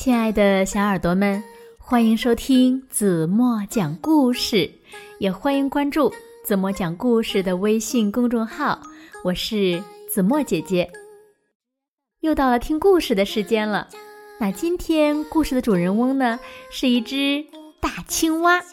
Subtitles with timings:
[0.00, 1.44] 亲爱的小耳朵们，
[1.76, 4.70] 欢迎收听子墨讲故事，
[5.18, 6.10] 也欢迎关注
[6.42, 8.80] 子墨讲故事的微信公众号。
[9.22, 10.90] 我是子墨姐姐。
[12.20, 13.88] 又到了听故事的时间了。
[14.40, 16.40] 那今天故事的主人翁呢，
[16.70, 17.44] 是一只
[17.78, 18.64] 大青蛙。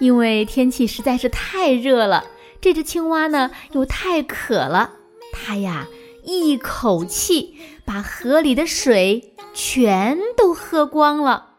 [0.00, 2.24] 因为天气实在是太热了，
[2.58, 4.92] 这只青蛙呢又太渴了，
[5.30, 5.86] 它呀
[6.28, 9.34] 一口气把河里的水。
[9.54, 11.56] 全都喝光了，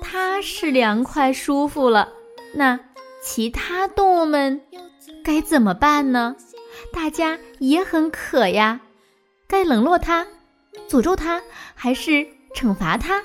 [0.00, 2.12] 它是凉快舒服了。
[2.54, 2.78] 那
[3.24, 4.60] 其他动物们
[5.24, 6.36] 该怎么办呢？
[6.92, 8.82] 大家也很渴呀，
[9.48, 10.28] 该冷落它、
[10.88, 11.42] 诅咒它，
[11.74, 13.20] 还是惩罚它？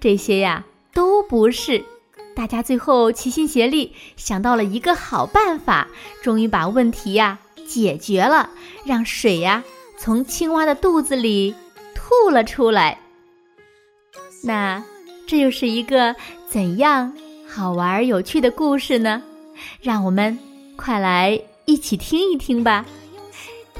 [0.00, 1.84] 这些呀都不是。
[2.34, 5.86] 大家最后齐心协力想到了一个好办法，
[6.22, 8.50] 终于把问题呀解决了，
[8.84, 9.64] 让水呀
[9.96, 11.54] 从青蛙的肚子里。
[12.06, 13.00] 吐了出来，
[14.42, 14.84] 那
[15.26, 16.14] 这又是一个
[16.46, 17.16] 怎样
[17.48, 19.22] 好玩有趣的故事呢？
[19.80, 20.38] 让我们
[20.76, 22.84] 快来一起听一听吧，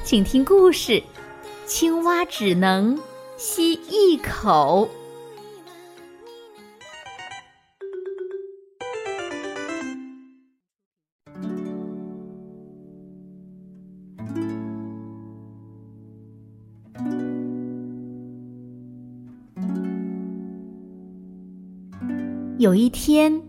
[0.02, 1.02] 请听故事：
[1.66, 2.98] 青蛙只能
[3.36, 4.88] 吸一口。
[22.64, 23.42] 有一天，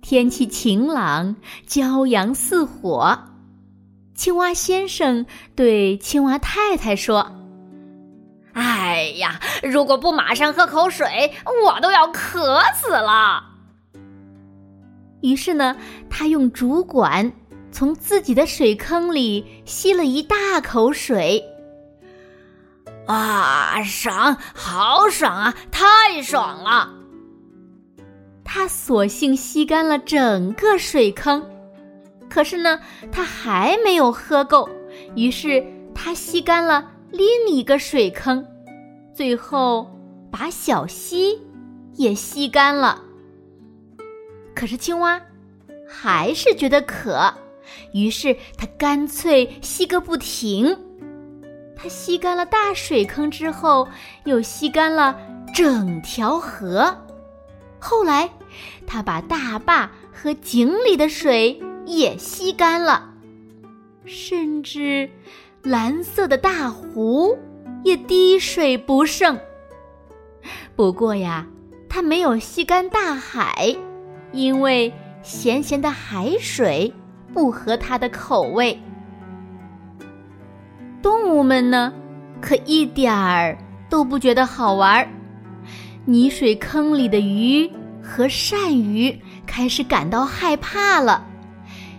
[0.00, 1.36] 天气晴朗，
[1.68, 3.18] 骄阳似火。
[4.14, 7.30] 青蛙先生对青蛙太太说
[8.54, 11.34] ：“哎呀，如果不马上喝口水，
[11.66, 13.44] 我都要渴死了。”
[15.20, 15.76] 于是呢，
[16.08, 17.30] 他用竹管
[17.70, 21.44] 从自己的水坑里吸了一大口水。
[23.06, 27.03] 啊，爽，好爽啊，太爽了！
[28.56, 31.44] 他索性吸干了整个水坑，
[32.30, 32.78] 可是呢，
[33.10, 34.68] 他还没有喝够，
[35.16, 35.60] 于是
[35.92, 38.46] 他吸干了另一个水坑，
[39.12, 39.90] 最后
[40.30, 41.42] 把小溪
[41.94, 43.02] 也吸干了。
[44.54, 45.20] 可是青蛙
[45.88, 47.34] 还是觉得渴，
[47.92, 50.78] 于是他干脆吸个不停。
[51.74, 53.88] 他吸干了大水坑之后，
[54.26, 55.18] 又吸干了
[55.52, 56.96] 整条河。
[57.80, 58.30] 后来，
[58.86, 63.10] 他把大坝和井里的水也吸干了，
[64.04, 65.08] 甚至
[65.62, 67.38] 蓝色的大湖
[67.82, 69.38] 也滴水不剩。
[70.76, 71.46] 不过呀，
[71.88, 73.76] 他没有吸干大海，
[74.32, 74.92] 因为
[75.22, 76.92] 咸咸的海水
[77.32, 78.78] 不合他的口味。
[81.00, 81.92] 动物们呢，
[82.40, 83.56] 可一点儿
[83.88, 85.08] 都不觉得好玩儿。
[86.06, 87.70] 泥水坑里的鱼
[88.04, 91.24] 和鳝鱼开始感到害怕了，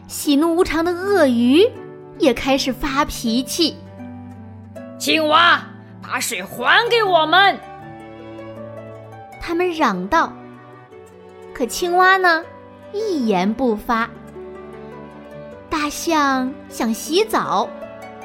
[0.07, 1.67] 喜怒无常的鳄鱼
[2.19, 3.75] 也开始发脾气。
[4.99, 5.61] 青蛙，
[6.01, 7.59] 把水还给我们！
[9.41, 10.31] 他们嚷道。
[11.53, 12.43] 可青蛙呢，
[12.93, 14.09] 一言不发。
[15.69, 17.69] 大象想洗澡，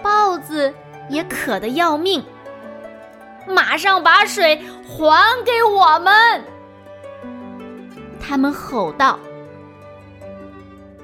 [0.02, 0.72] 豹子
[1.08, 2.22] 也渴得要命。
[3.48, 6.44] 马上把水还给我们！
[8.20, 9.19] 他们吼道。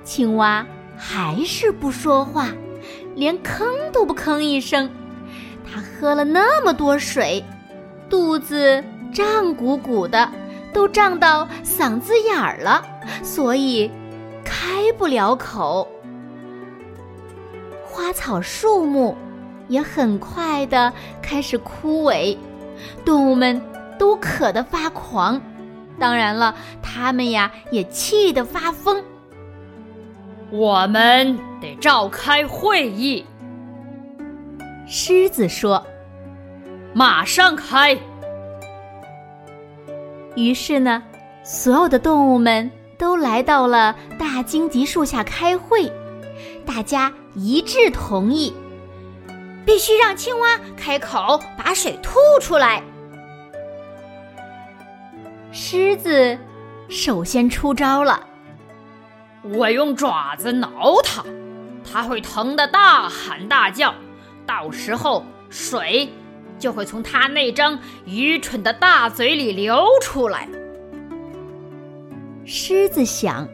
[0.04, 0.64] 青蛙
[0.96, 2.50] 还是不说话，
[3.14, 4.88] 连吭都不吭一声。
[5.64, 7.44] 它喝了那么多水，
[8.08, 10.30] 肚子胀鼓鼓的，
[10.72, 12.84] 都胀到嗓子眼儿了，
[13.22, 13.90] 所以
[14.44, 15.88] 开不了口。
[17.84, 19.16] 花草树木。
[19.68, 22.38] 也很快的开始枯萎，
[23.04, 23.60] 动物们
[23.98, 25.42] 都渴得发狂，
[25.98, 29.02] 当然了，它们呀也气得发疯。
[30.50, 33.24] 我们得召开会议。
[34.86, 35.84] 狮子说
[36.94, 37.98] ：“马上开。”
[40.36, 41.02] 于是呢，
[41.42, 45.90] 所有的动物们都来到了大荆棘树下开会，
[46.64, 48.54] 大家一致同意。
[49.64, 52.80] 必须让青蛙开口把水吐出来。
[55.58, 56.36] 狮子
[56.86, 58.20] 首先出招了，
[59.42, 60.68] 我用爪子挠
[61.02, 61.24] 它，
[61.82, 63.94] 它会疼得大喊大叫，
[64.44, 66.12] 到时候水
[66.58, 70.46] 就会从它那张愚蠢的大嘴里流出来。
[72.44, 73.48] 狮子想，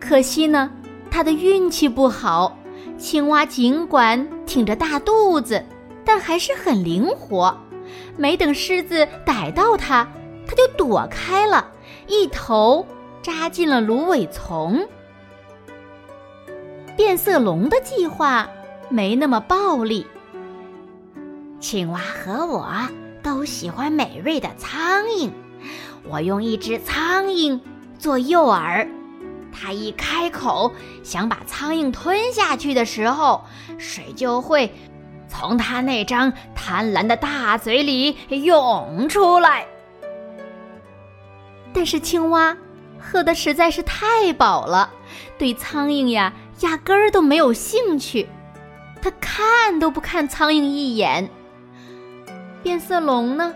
[0.00, 0.70] 可惜呢，
[1.10, 2.56] 它的运气不好。
[2.96, 5.62] 青蛙尽管挺着大肚子，
[6.02, 7.54] 但还是很灵活，
[8.16, 10.08] 没等狮子逮到它，
[10.46, 11.66] 它就躲开了，
[12.06, 12.86] 一头
[13.22, 14.86] 扎进了芦苇丛。
[16.96, 18.48] 变色龙的计划
[18.90, 20.06] 没那么暴力。
[21.58, 22.68] 青蛙和我
[23.22, 25.30] 都喜欢美味的苍蝇，
[26.08, 27.58] 我用一只苍蝇
[27.98, 28.86] 做诱饵，
[29.52, 30.72] 它一开口
[31.02, 33.42] 想把苍蝇吞下去的时候，
[33.78, 34.74] 水就会
[35.28, 39.66] 从它那张贪婪的大嘴里涌出来。
[41.72, 42.56] 但是青蛙
[42.98, 44.90] 喝的实在是太饱了，
[45.38, 46.32] 对苍蝇呀。
[46.60, 48.28] 压根儿都没有兴趣，
[49.00, 51.28] 它看都不看苍蝇一眼。
[52.62, 53.52] 变色龙呢，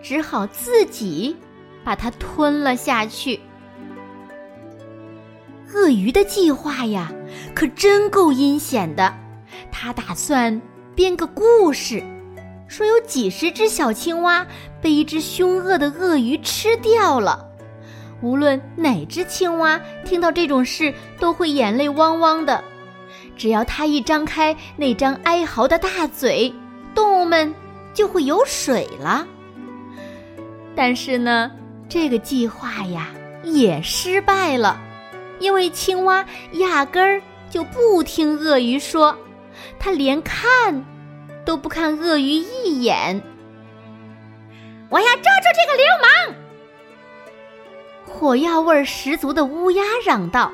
[0.00, 1.36] 只好自己
[1.82, 3.40] 把它吞了下去。
[5.74, 7.10] 鳄鱼的计划呀，
[7.52, 9.12] 可真够阴险的。
[9.72, 10.62] 他打算
[10.94, 12.00] 编个故事，
[12.68, 14.46] 说有几十只小青蛙
[14.80, 17.45] 被一只凶恶的鳄鱼吃掉了。
[18.22, 22.62] 无论哪只青蛙听到这种事，都会眼泪汪汪的。
[23.36, 26.52] 只要它一张开那张哀嚎的大嘴，
[26.94, 27.54] 动物们
[27.92, 29.26] 就会有水了。
[30.74, 31.50] 但是呢，
[31.88, 33.08] 这个计划呀
[33.44, 34.80] 也失败了，
[35.38, 39.16] 因为青蛙压根儿就不听鳄鱼说，
[39.78, 40.84] 它连看
[41.44, 43.22] 都不看鳄鱼一眼。
[44.88, 46.45] 我要抓住这个流氓！
[48.16, 50.50] 火药味十足的乌鸦嚷道：“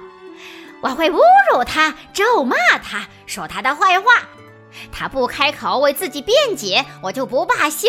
[0.83, 1.21] 我会侮
[1.53, 4.07] 辱他，咒骂他，说他的坏话。
[4.91, 7.87] 他不开口为自己辩解，我就不罢休。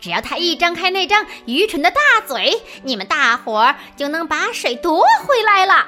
[0.00, 5.86] 只要他一张开那张愚蠢的大嘴，你们大伙儿就能把水夺回来了。”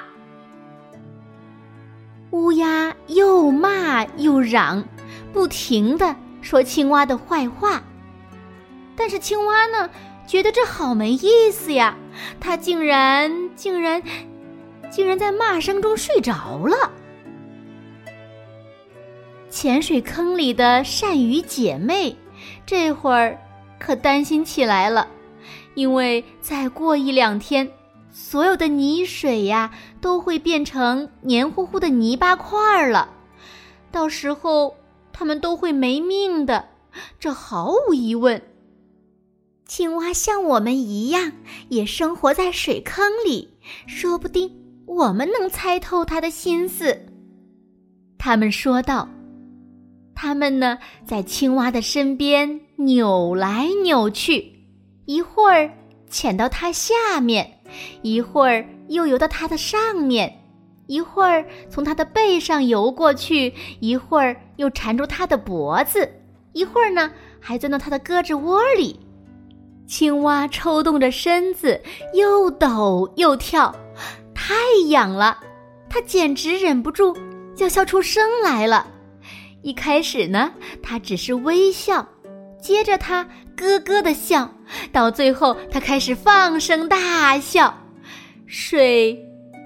[2.31, 4.87] 乌鸦又骂又嚷，
[5.33, 7.83] 不停的说青蛙的坏话。
[8.95, 9.89] 但是青蛙呢？
[10.25, 11.95] 觉得这好没意思呀！
[12.39, 14.01] 他竟然竟然
[14.89, 16.91] 竟然在骂声中睡着了。
[19.49, 22.15] 潜水坑里的鳝鱼姐妹
[22.65, 23.39] 这会儿
[23.79, 25.07] 可担心起来了，
[25.73, 27.69] 因为再过一两天，
[28.11, 29.71] 所有的泥水呀
[30.01, 33.09] 都会变成黏糊糊的泥巴块儿了，
[33.91, 34.75] 到时候
[35.13, 36.67] 它们都会没命的，
[37.19, 38.41] 这毫无疑问。
[39.67, 41.33] 青蛙像我们一样，
[41.67, 43.49] 也生活在水坑里，
[43.85, 44.49] 说不定
[44.85, 46.97] 我们能猜透它的心思。
[48.17, 49.09] 他们说道
[50.15, 54.53] ：“他们呢，在青蛙的身边扭来扭去，
[55.05, 55.69] 一会儿
[56.09, 57.59] 潜到它下面，
[58.01, 60.33] 一会儿又游到它的上面，
[60.87, 66.09] 一会儿从它的背上游过去，一会儿又缠住它的脖子，
[66.53, 67.11] 一会儿呢，
[67.41, 68.97] 还钻到它的胳肢窝里。”
[69.87, 71.81] 青蛙抽动着身子，
[72.13, 73.73] 又抖又跳，
[74.35, 74.55] 太
[74.89, 75.39] 痒了，
[75.89, 77.15] 它简直忍不住
[77.57, 78.85] 要笑出声来了。
[79.61, 80.51] 一开始呢，
[80.83, 82.05] 它只是微笑，
[82.61, 83.23] 接着它
[83.55, 84.51] 咯咯的笑，
[84.91, 87.73] 到最后它开始放声大笑，
[88.45, 89.17] 水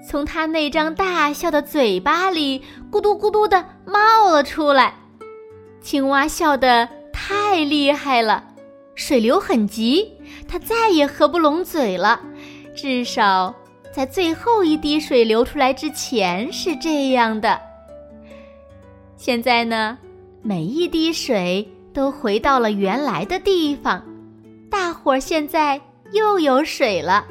[0.08, 4.94] 从它那张大笑的嘴巴里咕嘟咕嘟的冒了出来。
[5.80, 8.44] 青蛙笑得太厉害了。
[8.94, 10.12] 水流很急，
[10.48, 12.20] 它再也合不拢嘴了。
[12.74, 13.54] 至少
[13.92, 17.60] 在最后一滴水流出来之前是这样的。
[19.16, 19.98] 现在呢，
[20.42, 24.02] 每一滴水都回到了原来的地方，
[24.70, 25.80] 大伙儿现在
[26.12, 27.24] 又有水了。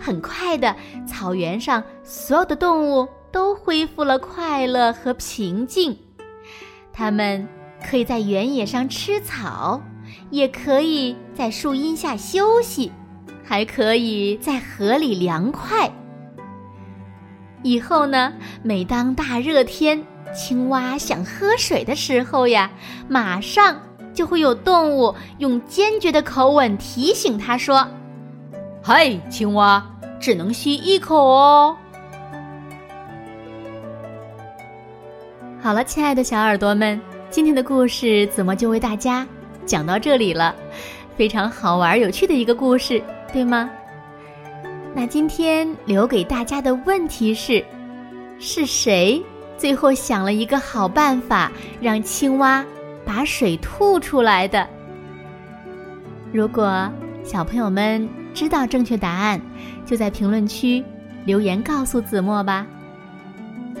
[0.00, 0.74] 很快的，
[1.06, 5.96] 草原上所有的动物都恢复了快乐和平静，
[6.92, 7.46] 它们
[7.88, 9.80] 可以在原野上吃草。
[10.30, 12.92] 也可以在树荫下休息，
[13.44, 15.90] 还可以在河里凉快。
[17.62, 18.32] 以后呢，
[18.62, 20.02] 每当大热天，
[20.34, 22.70] 青蛙想喝水的时候呀，
[23.08, 23.80] 马上
[24.14, 27.86] 就会有动物用坚决的口吻提醒它说
[28.82, 29.84] ：“嗨，青蛙，
[30.20, 31.76] 只能吸一口哦。”
[35.60, 39.26] 好了，亲爱的小耳朵们，今天的故事怎么就为大家。
[39.68, 40.56] 讲到这里了，
[41.14, 43.68] 非常好玩有趣的一个故事，对吗？
[44.94, 47.62] 那今天留给大家的问题是：
[48.40, 49.22] 是谁
[49.58, 52.64] 最后想了一个好办法，让青蛙
[53.04, 54.66] 把水吐出来的？
[56.32, 56.90] 如果
[57.22, 59.38] 小朋友们知道正确答案，
[59.84, 60.82] 就在评论区
[61.26, 62.66] 留言告诉子墨吧。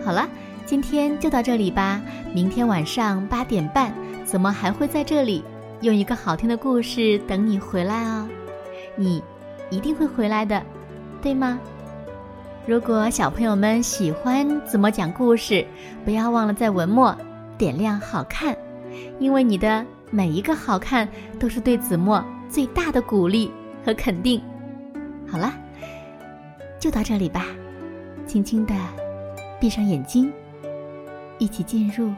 [0.04, 0.28] 好了，
[0.66, 2.00] 今天就到这里吧。
[2.34, 3.92] 明天晚上八点半，
[4.26, 5.42] 子墨还会在这里。
[5.80, 8.28] 用一个好听的故事等你回来哦。
[8.96, 9.22] 你
[9.70, 10.60] 一定会回来的，
[11.22, 11.58] 对吗？
[12.66, 15.64] 如果小朋友们喜欢子墨讲故事，
[16.04, 17.16] 不要忘了在文末
[17.56, 18.56] 点亮好看，
[19.20, 21.08] 因为你的每一个好看
[21.38, 23.50] 都是对子墨最大的鼓励
[23.84, 24.42] 和肯定。
[25.30, 25.54] 好了，
[26.80, 27.46] 就到这里吧，
[28.26, 28.74] 轻轻的
[29.60, 30.32] 闭上眼睛，
[31.38, 32.12] 一起进入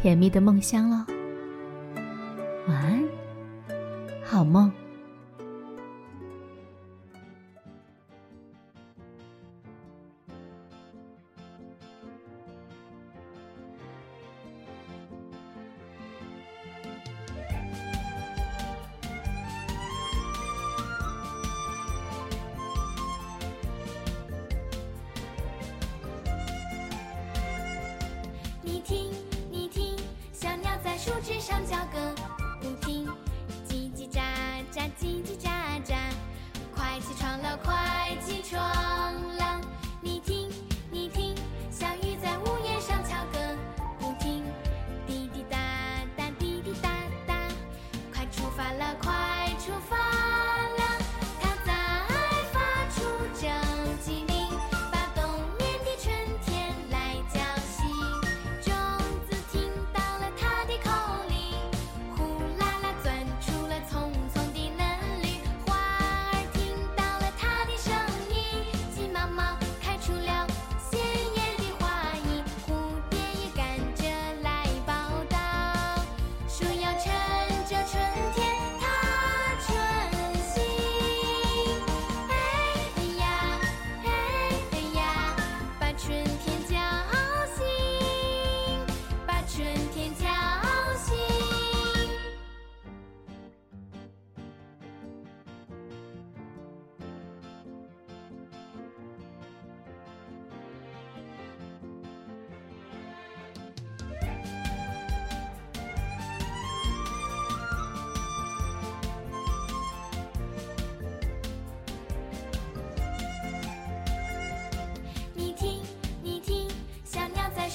[0.00, 1.04] 甜蜜的梦乡喽。
[2.68, 3.08] 晚安，
[4.22, 4.70] 好梦。
[28.62, 29.10] 你听，
[29.50, 29.96] 你听，
[30.34, 32.07] 小鸟在树枝上叫个。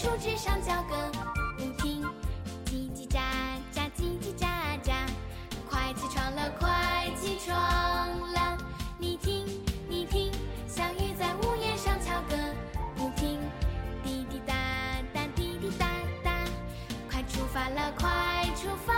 [0.03, 1.09] 树枝上叫个
[1.57, 2.03] 不停，
[2.65, 3.21] 叽叽喳
[3.73, 4.45] 喳，叽叽喳
[4.83, 4.91] 喳，
[5.69, 7.55] 快起床了，快起床
[8.33, 8.57] 了！
[8.97, 9.45] 你听，
[9.87, 10.29] 你听，
[10.67, 12.35] 小雨在屋檐上敲个
[12.97, 13.39] 不停，
[14.03, 14.53] 滴滴答
[15.13, 15.87] 答，滴滴答
[16.21, 16.31] 答，
[17.09, 18.92] 快出发了，快出发！